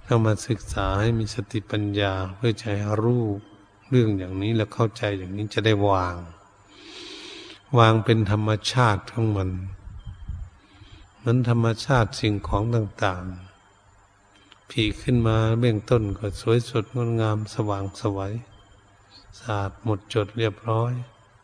[0.05, 3.23] เรามาศึกษาให้มีสติปัญญาเพื่อจะให้รู้
[3.89, 6.15] เรื่องอย่างนี้แล้วเข้าใจอย่างนี้จะได้วาง
[7.79, 9.49] วางเป็นธรรมชาติของมัน
[11.17, 13.50] เหมือนธรรมชาติสิ่งของต่างๆ
[14.71, 18.33] ผีขึ้นมาเบื้องต้นก็สวยสดงดงามสว่างสวัย
[19.39, 20.91] สะอาดหมดจดเรียบร้อย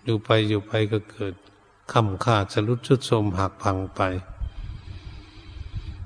[0.03, 1.33] อยู่ไปอยู่ไปก็เกิด
[1.93, 4.01] คำขาดสรุดชุดโทมหักพังไป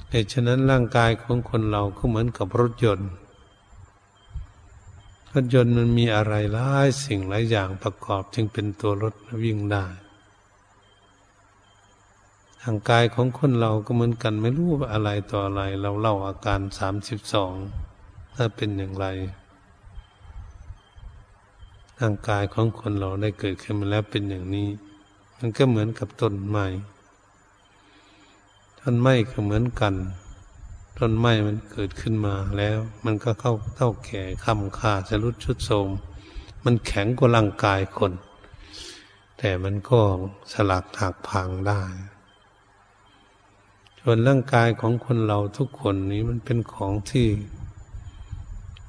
[0.09, 3.11] เหตุฉะนั้นร่างกายของคนเราก็เหมือนกับรถยนต์
[5.33, 9.85] รถยนต์มันมีอะไรหลายสิ่งหลายอย่างประกอบจึงเป็นตัวรถวิ่งได้
[12.61, 17.53] ทางกายของคนเราก็เหมือนกันไม่รู้อะไรต่ออะไร เราเล่าอาการสามสิบสอง
[18.35, 19.05] ถ้าเป็นอย่างไร
[21.99, 24.67] ร่างกายของคนเราได้เกิดขึ้นมาแล้วเป็นอย่างนี้
[25.37, 26.65] มันก็เหมือนกับต้นไม้
[28.79, 29.95] ต้นไม้ก็เหมือนกัน
[30.99, 35.87] ต้นไม้มันเกิดขึ้นมาแล้ว มันก็เข้าเท่าแก่คำค่าจะรุดชุดโทม
[36.63, 38.13] มันแข็งกว่าร่างกายคน
[39.37, 39.99] แต่มันก็
[40.51, 41.81] สลักหักพังได้
[44.03, 47.27] ส่วนร่างกายของคนเราทุกคนนี้มันเป็นของที่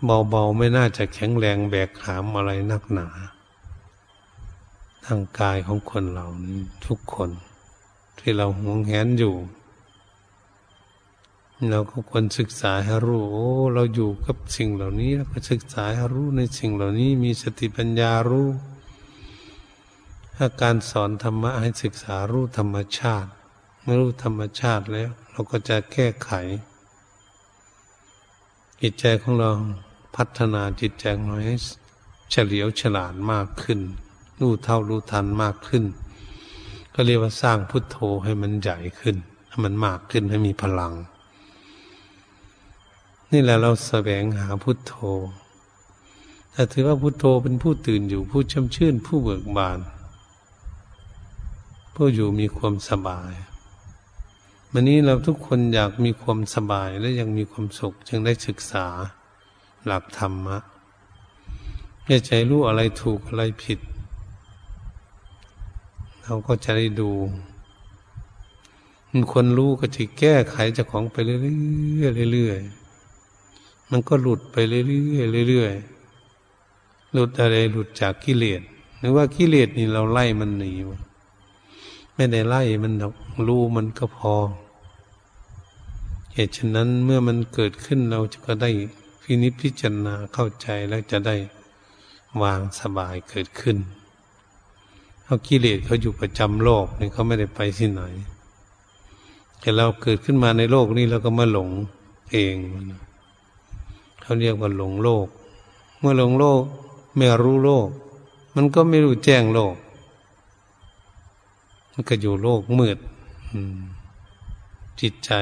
[0.05, 3.09] เบาๆไม่น่าจะแข็งแรงแบกหามอะไรนักหนา
[5.05, 7.31] ทางกายของคนเรานี้ทุกคน
[8.19, 9.35] ที่เราห่วงแหนอยู่
[11.71, 18.49] เราก็ควรศึกษาให้รู้โอ้เราอยู่กับสิ่งเหล่านี้เราก็ศึกษาให้รู้ในสิ่งเหล่านี้มีสติปัญญารู้
[20.37, 23.31] ถ้าการสอนธรรมะให้ศึกษารู้ธรรมชาติ
[23.99, 26.31] รู้ธรรมชาติแล้ว เราก็จะแก้ไข
[28.81, 29.51] จิตใจของเรา
[30.17, 31.59] พัฒนาจิตใจของเราให้
[32.31, 33.81] เฉลียวฉลาดมากขึ้น
[34.41, 35.85] รู้เท่ารู้ทันมากขึ้น
[36.95, 39.17] ก็เรียกว่าสร้างพุทโธให้มันใหญ่ขึ้น
[39.49, 40.93] ให้มันมากขึ้นให้มีพลัง
[43.33, 44.95] นี่แหละเราแสวงหาพุทโธ
[46.53, 49.79] แต่ถือว่าพุทโธเป็นผู้ตื่นอยู่ผู้ช่ำชื่นผู้เบิกบาน
[51.95, 53.33] ผู้อยู่มีความสบาย
[54.75, 58.87] วันนี้เราทุกคนอยากมีความสบายและยังมีความสุข จึงได้ศึกษา
[59.87, 60.59] หลักธรรมะ
[62.09, 63.81] จะใจรู้อะไรถูกอะไรผิด
[66.23, 67.11] เราก็จะได้ดู
[69.11, 71.37] มันคนรู้ก็จะแก้ไขเจ้าของไปเรื่
[72.27, 78.63] อยๆเรื่อยๆมันก็หลุดไปเรื่อยๆเรื่อยๆหลุดอะไรหลุดจากกิเลส
[78.99, 80.73] หรือว่ากิเลสนี่เราไล่มันหนี
[82.15, 82.93] ไม่ได้ไล่มัน
[83.47, 84.35] รู้มันก็พอ
[86.35, 88.71] เหตุฉะนั้นเมื่อมันเกิดขึ้นเราจะก็ได้
[89.23, 91.37] พินิจพิจารณาเข้าใจแล้วจะได้
[92.43, 93.77] วางสบายเกิดขึ้น
[95.25, 98.03] เขากิเลสเขาอยู่ประจำโลกนี่เขาไม่ได้ไปที่ไหน
[99.61, 101.71] แต่เราเกิดขึ้นมาในโลกนี้เราก็มาหลง
[102.33, 102.57] เอง
[104.23, 105.27] เขาเรียกว่าหลงโลก
[105.99, 106.63] เมื่อหลงโลก
[107.17, 107.89] ไม่รู้โลก
[108.55, 109.75] มันก็ไม่รู้แจ้งโลก
[111.93, 112.99] มันก็อยู่โลกมืด
[115.01, 115.33] จิตใจ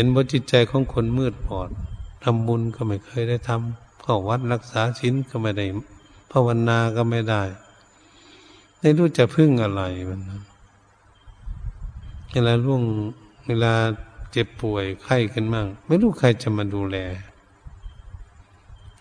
[0.00, 1.68] ห็นว่าจิตใจของคนมืดบอด
[2.24, 5.66] ทำบุญก็ไม่เคยได้ทำเข้าวัดรักษาศีลก็ไม่ได้
[6.30, 7.42] ภาวนาก็ไม่ได้
[8.80, 10.20] ไม่รู้จะพึ่งอะไรมัน
[12.32, 12.82] เวลาล่วง
[13.46, 13.72] เวลา
[14.32, 16.96] เจ็บป่วยไข้ขึ้นมาก ไม่รู้ใครจะมาดูแล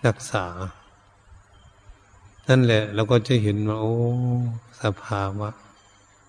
[0.06, 0.46] รักษา
[2.48, 3.96] นั่นแหละเราก็จะเห็นว่าโอ้
[4.82, 5.50] สภาวะ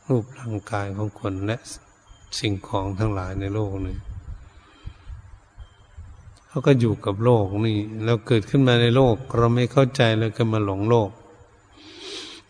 [0.08, 1.56] รูปร่างกายของคนและ
[2.38, 3.96] สิ่งของทั้งหลายในโลกนี้
[6.58, 11.10] เขาก็อยู่กับโลกนี่เราเกิดขึ้นมาในโลก เราไม่เข้าใจแล้วก็มาหลงโลก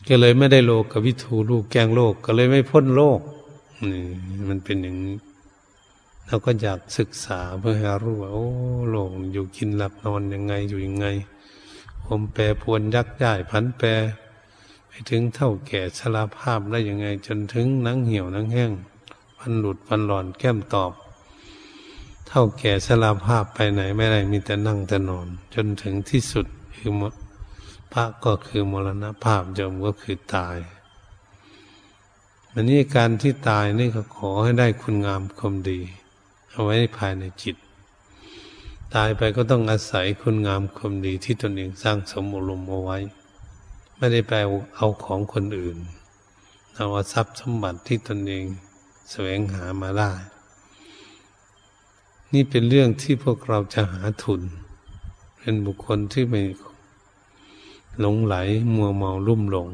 [0.09, 3.21] ก็เลยไม่ได้โลกกับวิถูลูกแกงโลกก็เลยไม่พ้นโลก
[3.92, 4.05] นี่
[4.49, 5.16] มันเป็นอย่างนี้
[6.27, 8.47] เราก็อยากศึกษาเพื่อห้รู้ว่าโอ้
[8.90, 11.07] โลกอยู่กินหลับนอนยังไงอยู่ยังไง
[12.05, 13.88] ผมแปรพวนยักย้ายพันแปร
[14.87, 18.71] ไปถึงเท่าแก่ชราภาพได้ยังไง จนถึงนังเหี่ยวนังแห้ง
[19.38, 20.92] พันหลุดพันหลอนแก้มตอบ
[22.29, 26.93] เท่าแก่สลาภาพไปไหนไม่ได้มีแต่นั่งแต่นอน จนถึงที่สุดคือ
[27.93, 30.57] พระก็คือมรณภาพจมก็คือตาย
[32.53, 35.81] อันนี้การที่ตายนี่ก็ขอให้ได้คุณงามความดี
[36.51, 37.57] เอาไว้ภายในจิต
[38.95, 42.99] ตายไปก็ต้องอาศัยคุณงามความดีที่ตนเองสร้างสมบุรมเอาไว้
[43.97, 44.33] ไม่ได้ไป
[44.77, 45.79] เอาของคนอื่น
[46.77, 48.47] เอาทรัพย์สมบัติที่ตนเอง
[49.11, 50.12] แสวงหามาได้
[52.35, 54.43] นี่เป็นเรื่องที่พวกเราจะหาทุน
[55.38, 56.43] เป็นบุคคลที่ไม่
[58.01, 58.37] หลงไหล
[58.75, 59.69] มัวเมาลุ่มหลง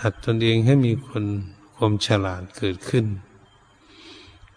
[0.00, 1.24] หัดตนเองให้มีคน
[1.76, 3.06] ความฉลาดเกิดขึ้น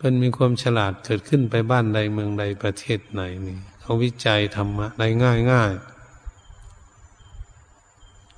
[0.02, 5.74] มันมีความฉลาดเกิดขึ้นไปบ้านใดเมืองใดประเทศไหนนี่เขาวิจัยธรรมะได้ง่ายง่าย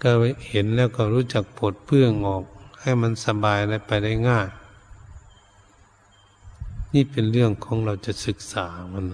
[0.02, 0.12] ก็
[0.50, 2.44] เห็นแล้วก็รู้จักปลดเพื่องออก
[2.82, 4.48] ให้มันสบายและไปได้ง่าย
[6.93, 9.06] นี่เป็นเรื่องของเราจะศึกษามัน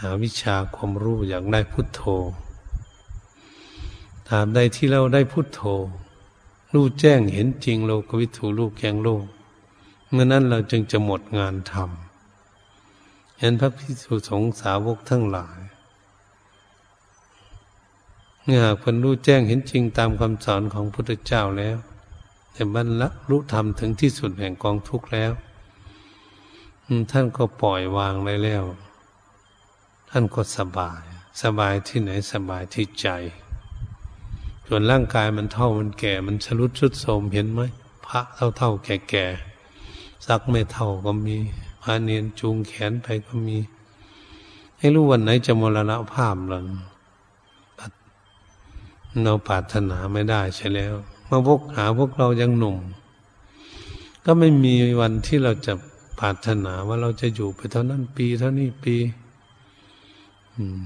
[0.00, 2.02] หาวิชาความรู้อยากได้พุทโธ
[4.28, 5.60] ถามใดที่เราได้พุทโธ
[6.72, 9.24] รู้แจ้งเห็นจริงโลกวิถูลูกแกงโลก
[10.10, 15.58] เมื่อนั้นเราจึงจะหมดงานทำเห็นพระพิสุสงสาวกทั้งหลาย
[18.42, 21.76] เมื่อหากคนรู้แจ้งเห็นจริงตามคำสอนของพุทธเจ้าแล้ว
[22.52, 25.32] แต่บรรลุรู้ธรรมถึงที่สุดแห่งกองทุกข์แล้ว
[27.10, 28.64] ท่านก็ปล่อยวางได้แล้ว
[30.10, 31.02] ท่านก็สบาย
[31.42, 33.08] สบายที่ไหนสบายที่ใจ
[34.66, 37.60] ส่วนร่างกายมันเท่ามันแก่ มันชรุดชุดโทมเห็นไหม
[38.06, 39.26] พระเท่าเท่าแก่แก่
[40.26, 41.36] สักไม่เท่าก็มี
[41.82, 43.58] พระเนียนจูงแขนไปก็มี
[44.78, 46.66] ให้รู้วันไหนจะมรณะภาพหลัง
[49.24, 50.94] เราปรารถนาไม่ได้ใช่แล้ว
[51.28, 52.78] มาพกหาพวกเรายังหนุ่ม
[54.24, 55.72] ก็ไม่มีวันที่เราจะ
[56.24, 58.96] รารถนาว่าเราจะอยู่ไปเท่านั้นปีเท่านี้ปี
[60.56, 60.82] อืม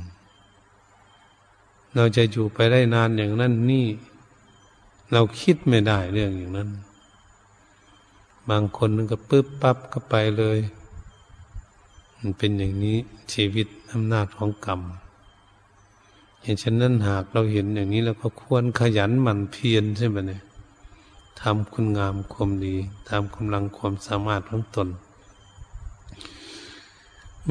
[1.96, 3.86] เราจะอยู่ไปได้นานอย่างนั้นนี่
[5.12, 6.70] เราคิดไม่ได้เรื่องอย่างนั้น
[8.50, 10.58] บางคนมันก็ปึ๊บปั๊บก็ไปเลย
[12.18, 12.96] มันเป็นอย่างนี้
[13.32, 14.80] ชีวิตอำนาจของกรรม
[16.42, 20.42] เห็นฉะนั้นหากเราเห็นอย่างนี้ แล้วก็ควรขยันหมั่นเพียรใช่ไหมเนี่ย
[21.40, 22.74] ทำคุณงามความดี
[23.08, 24.88] ตามกำลังความสามารถของตน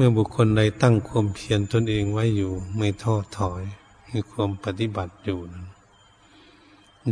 [0.00, 3.62] มื่อบุคคลใดตั้งความเพียรตนเองไว้อยู่ ไม่ท้อถอย
[4.12, 5.66] มีความปฏิบัติอยู่นั้น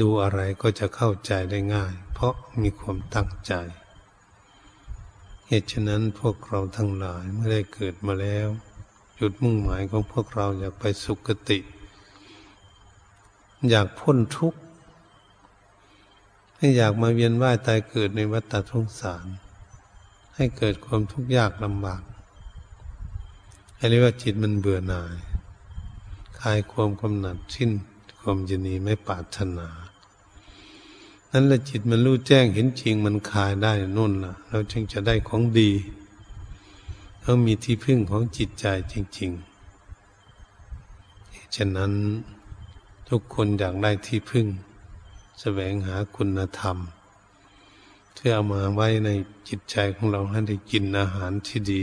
[0.01, 3.53] ดูอะไรก็จะเข้าใจได้ง่าย เพราะมีความตั้งใจ
[5.49, 8.49] เหตุฉะนั้นพวกเราทั้งหลายเมื่อได้เกิดมาแล้ว
[9.21, 11.59] จุดมุ่งหมายของพวกเราอยากไปสุคติ
[13.71, 14.61] อยากพ้นทุกข์
[16.57, 19.27] ให้อยากมาเวียนว่ายตายเกิดในวัฏสงสาร
[20.37, 22.03] ให้เกิดความทุกข์ยากลำบาก
[23.77, 25.15] ให้เรียกว่าจิตมันเบื่อหน่าย
[26.41, 27.71] คลายความกำหนัดชิ้น
[28.21, 29.69] ความยินดีไม่ปรารถนา
[31.33, 35.71] นั้นละจิตมันรู้แจ้งเห็นจริงมันคลายได้นู่นล่ะ เราจึงจะได้ของดี
[37.23, 41.93] เรามีที่พึ่งของจิตใจจริงๆฉะนั้น
[43.09, 44.47] ทุกคนอยากได้ที่พึ่ง
[45.41, 46.77] แสวงหาคุณธรรม
[48.15, 49.11] เพื่อเอามาไว้ใน
[49.49, 51.83] จิตใจของเราให้ได้กินอาหารที่ดี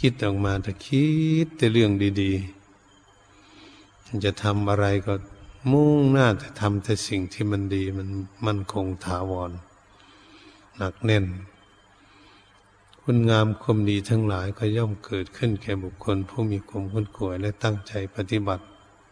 [0.00, 1.06] คิดออกมาแต่คิ
[1.44, 5.14] ดแต่เรื่องดีๆจะทำอะไรก็
[5.72, 8.08] มุ่งหน้าจะทำแต่สิ่งที่มันดีมัน
[8.46, 9.50] มันคงถาวร
[10.76, 11.24] หนักแน่น
[13.02, 18.64] คุณงามความดีทั้งหลายก็ย่อมเกิดขึ้นแก่บุคคล ผู้มีความคุ้นกวยและตั้งใจปฏิบัติ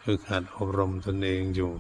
[0.03, 1.71] คือขาดอบรมตนเองอยู่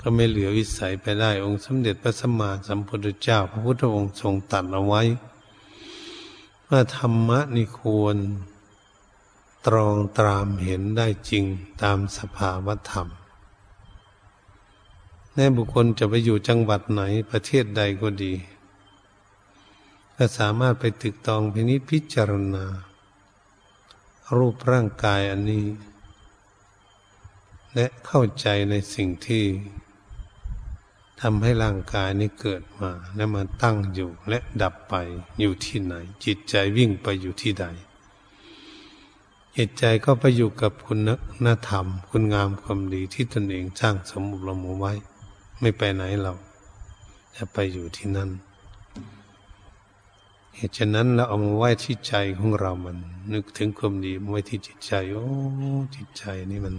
[0.00, 5.02] ก็ไม่เหลือวิสัยไปได้องค์สมเด็จพระสัมมาสัมพุทธเจ้า พระพุทธองค์ทรงตัดเอาไว้
[6.70, 8.16] ว่าธรรมะนี่ควร
[9.66, 11.44] ตรองตรามเห็นได้จริง
[11.82, 13.08] ตามสภาวธรรม
[15.34, 18.34] แน่บุคคลจะไปอยู่จังหวัดไหนประเทศใดก็ดี
[20.16, 22.64] ก็สามารถไปตึกตองพินิจพิจารณา
[24.36, 25.66] รูปร่างกายอันนี้
[27.74, 29.44] และเข้าใจในสิ่งที่
[31.20, 34.94] ทำให้ร่างกายนี้เกิดมา และมาตั้งอยู่และดับไป
[35.40, 37.66] อยู่ที่ไหน จิตใจวิ่งไปอยู่ที่ใด
[39.56, 40.94] จิตใจก็ไปอยู่กับคุ
[41.46, 44.92] ณธรรม คุณงามความดีที่ตนเองสร้างสมบุรมไว้
[45.60, 46.32] ไม่ไปไหนเรา
[47.36, 48.30] จะไปอยู่ที่นั่น
[50.54, 52.96] เหตุฉะนั้นเราเอามาไว้ที่ใจของเรามัน
[53.32, 55.24] นึกถึงความดีมาไว้ที่จิตใจโอ้
[55.94, 56.76] จิตใจนี่มัน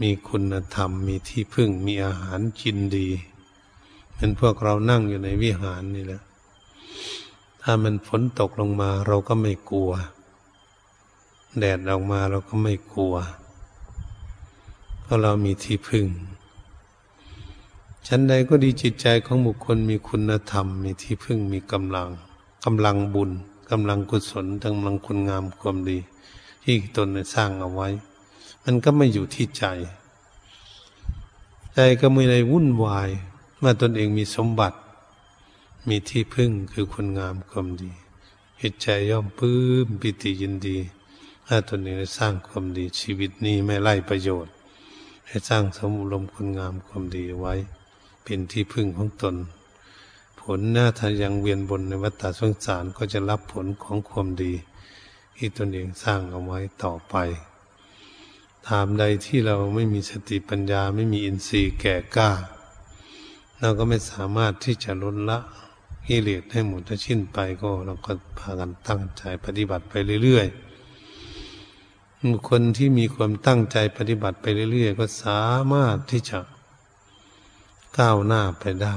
[0.00, 3.08] มีคุณธรรมมีที่พึ่งมีอาหารกินดี
[4.16, 6.22] เป็นพวกเรานั่งอยู่ในวิหารนี่แหละ
[7.62, 9.90] ถ้ามันฝนตกลงมาเราก็ไม่กลัว
[11.58, 13.14] แดดออกมาเราก็ไม่กลัว
[15.02, 16.06] เพราะเรามีที่พึ่ง
[18.06, 22.08] ชั้นใดก็ดีจิตใจของบุคคลมีคุณธรรม มีที่พึ่งมีกำลัง
[22.64, 23.30] กำลังบุญ
[23.70, 25.98] กำลังกุศลกำลังคุณงามความดี
[26.62, 27.88] ที่ตนได้สร้างเอาไว้
[28.70, 29.64] มันก็ไม่อยู่ที่ใจ
[31.74, 33.08] ใจก็ไม่ได้วุ่นวาย
[33.58, 34.78] เมื่อตนเองมีสมบัติ
[35.88, 37.92] มีที่พึ่งคือคุณงามความดี
[38.60, 40.78] จิตใจย่อมปื้มปิติยินดี
[41.46, 44.52] ถ้าตนเองได้สร้างความดี ชีวิตนี้ไม่ไล่ประโยชน์
[45.26, 47.54] ให้สร้างสมุลมคุณงามความดีไว้
[48.22, 49.36] เป็นที่พึ่งของตน
[50.40, 54.52] ผลหน้าถ้ายังเวียนบนในวัฏสงสารก็จะรับผลของความดี
[55.36, 57.16] ที่ตนเองสร้างเอาไว้ต่อไป
[58.68, 62.30] ถามใดที่เราไม่มีสติปัญญาไม่มีอินทรีย์แก่กล้า
[63.60, 65.38] เราก็ไม่สามารถที่จะลดละ
[66.06, 69.94] กิเลสให้หมดชิ้นไปก็เราก็พากันตั้งใจปฏิบัติไป
[70.24, 76.38] เรื่อยๆคนที่มีความตั้งใจปฏิบัติไปเรื่อยๆ ก็สามารถที่จะ
[77.98, 78.96] ก้าวหน้าไปได้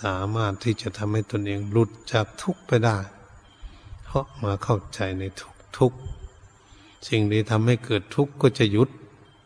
[0.00, 2.98] สามารถที่จะทำให้ตนเองหลุดจากทุกข์ไปได้
[4.04, 5.92] เพราะมาเข้าใจในทุกทุก
[7.08, 8.88] สิ่งที่ทำให้เกิดทุกข์ก็จะหยุด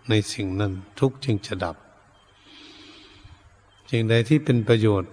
[0.09, 1.77] ในสิ่งนั้น ทุกข์จึงจะดับ
[3.91, 5.13] สิ่งใดที่เป็นประโยชน์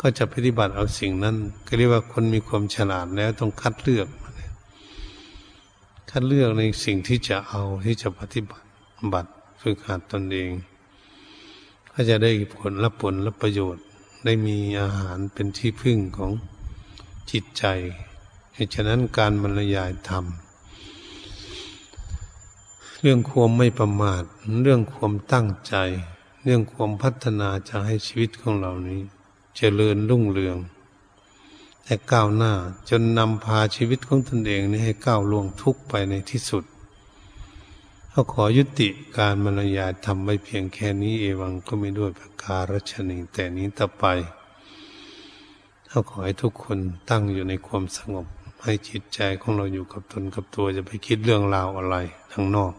[0.00, 4.08] ก็จะปฏิบัติเอาสิ่งนั้นก็เรียกว่าคนมีความฉลาดแล้วต้องคัดเลือก
[6.10, 8.66] คัดเลือกในสิ่งที่จะเอาที่จะปฏิบัติ
[9.12, 10.50] บัตรฝึกหัดตนเอง
[11.92, 13.84] ก็จะได้ผลและผลและประโยชน์
[14.24, 16.32] ได้มีอาหารเป็นที่พึ่งของ
[17.30, 17.64] จิตใจ
[18.54, 20.24] เหตุฉะนั้นการบรรยายธรรม
[23.08, 24.22] รื่องความไม่ประมาท
[24.62, 25.74] เรื่องความตั้งใจ
[26.44, 29.06] เรื่องความพัฒนาจะให้ชีวิตของเรานี้จ
[29.56, 30.56] เจริญรุ่งเรือง
[31.84, 32.52] และก้าวหน้า
[32.88, 36.64] จนนำพาชีวิตของตนเองนี้ให้ก้าวล่วงทุกไปในที่สุด
[38.10, 38.88] เขาขอยุติ
[39.18, 44.04] การบรรยาทำไว้เพียงแค่นี้เอวังก็ไม่ด้วยประการชนีแต่นี้ต่อไป
[45.88, 46.78] เขาขอให้ทุกคน
[47.10, 48.26] ตั้งอยู่ในความสงบ
[48.62, 51.96] ให้จิตใจของเราอยู่กับตนกับตัวจะไปคิดเรื่องราวอะไร
[52.34, 52.74] ทางนอก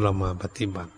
[0.00, 0.92] เรามาปฏิบัติ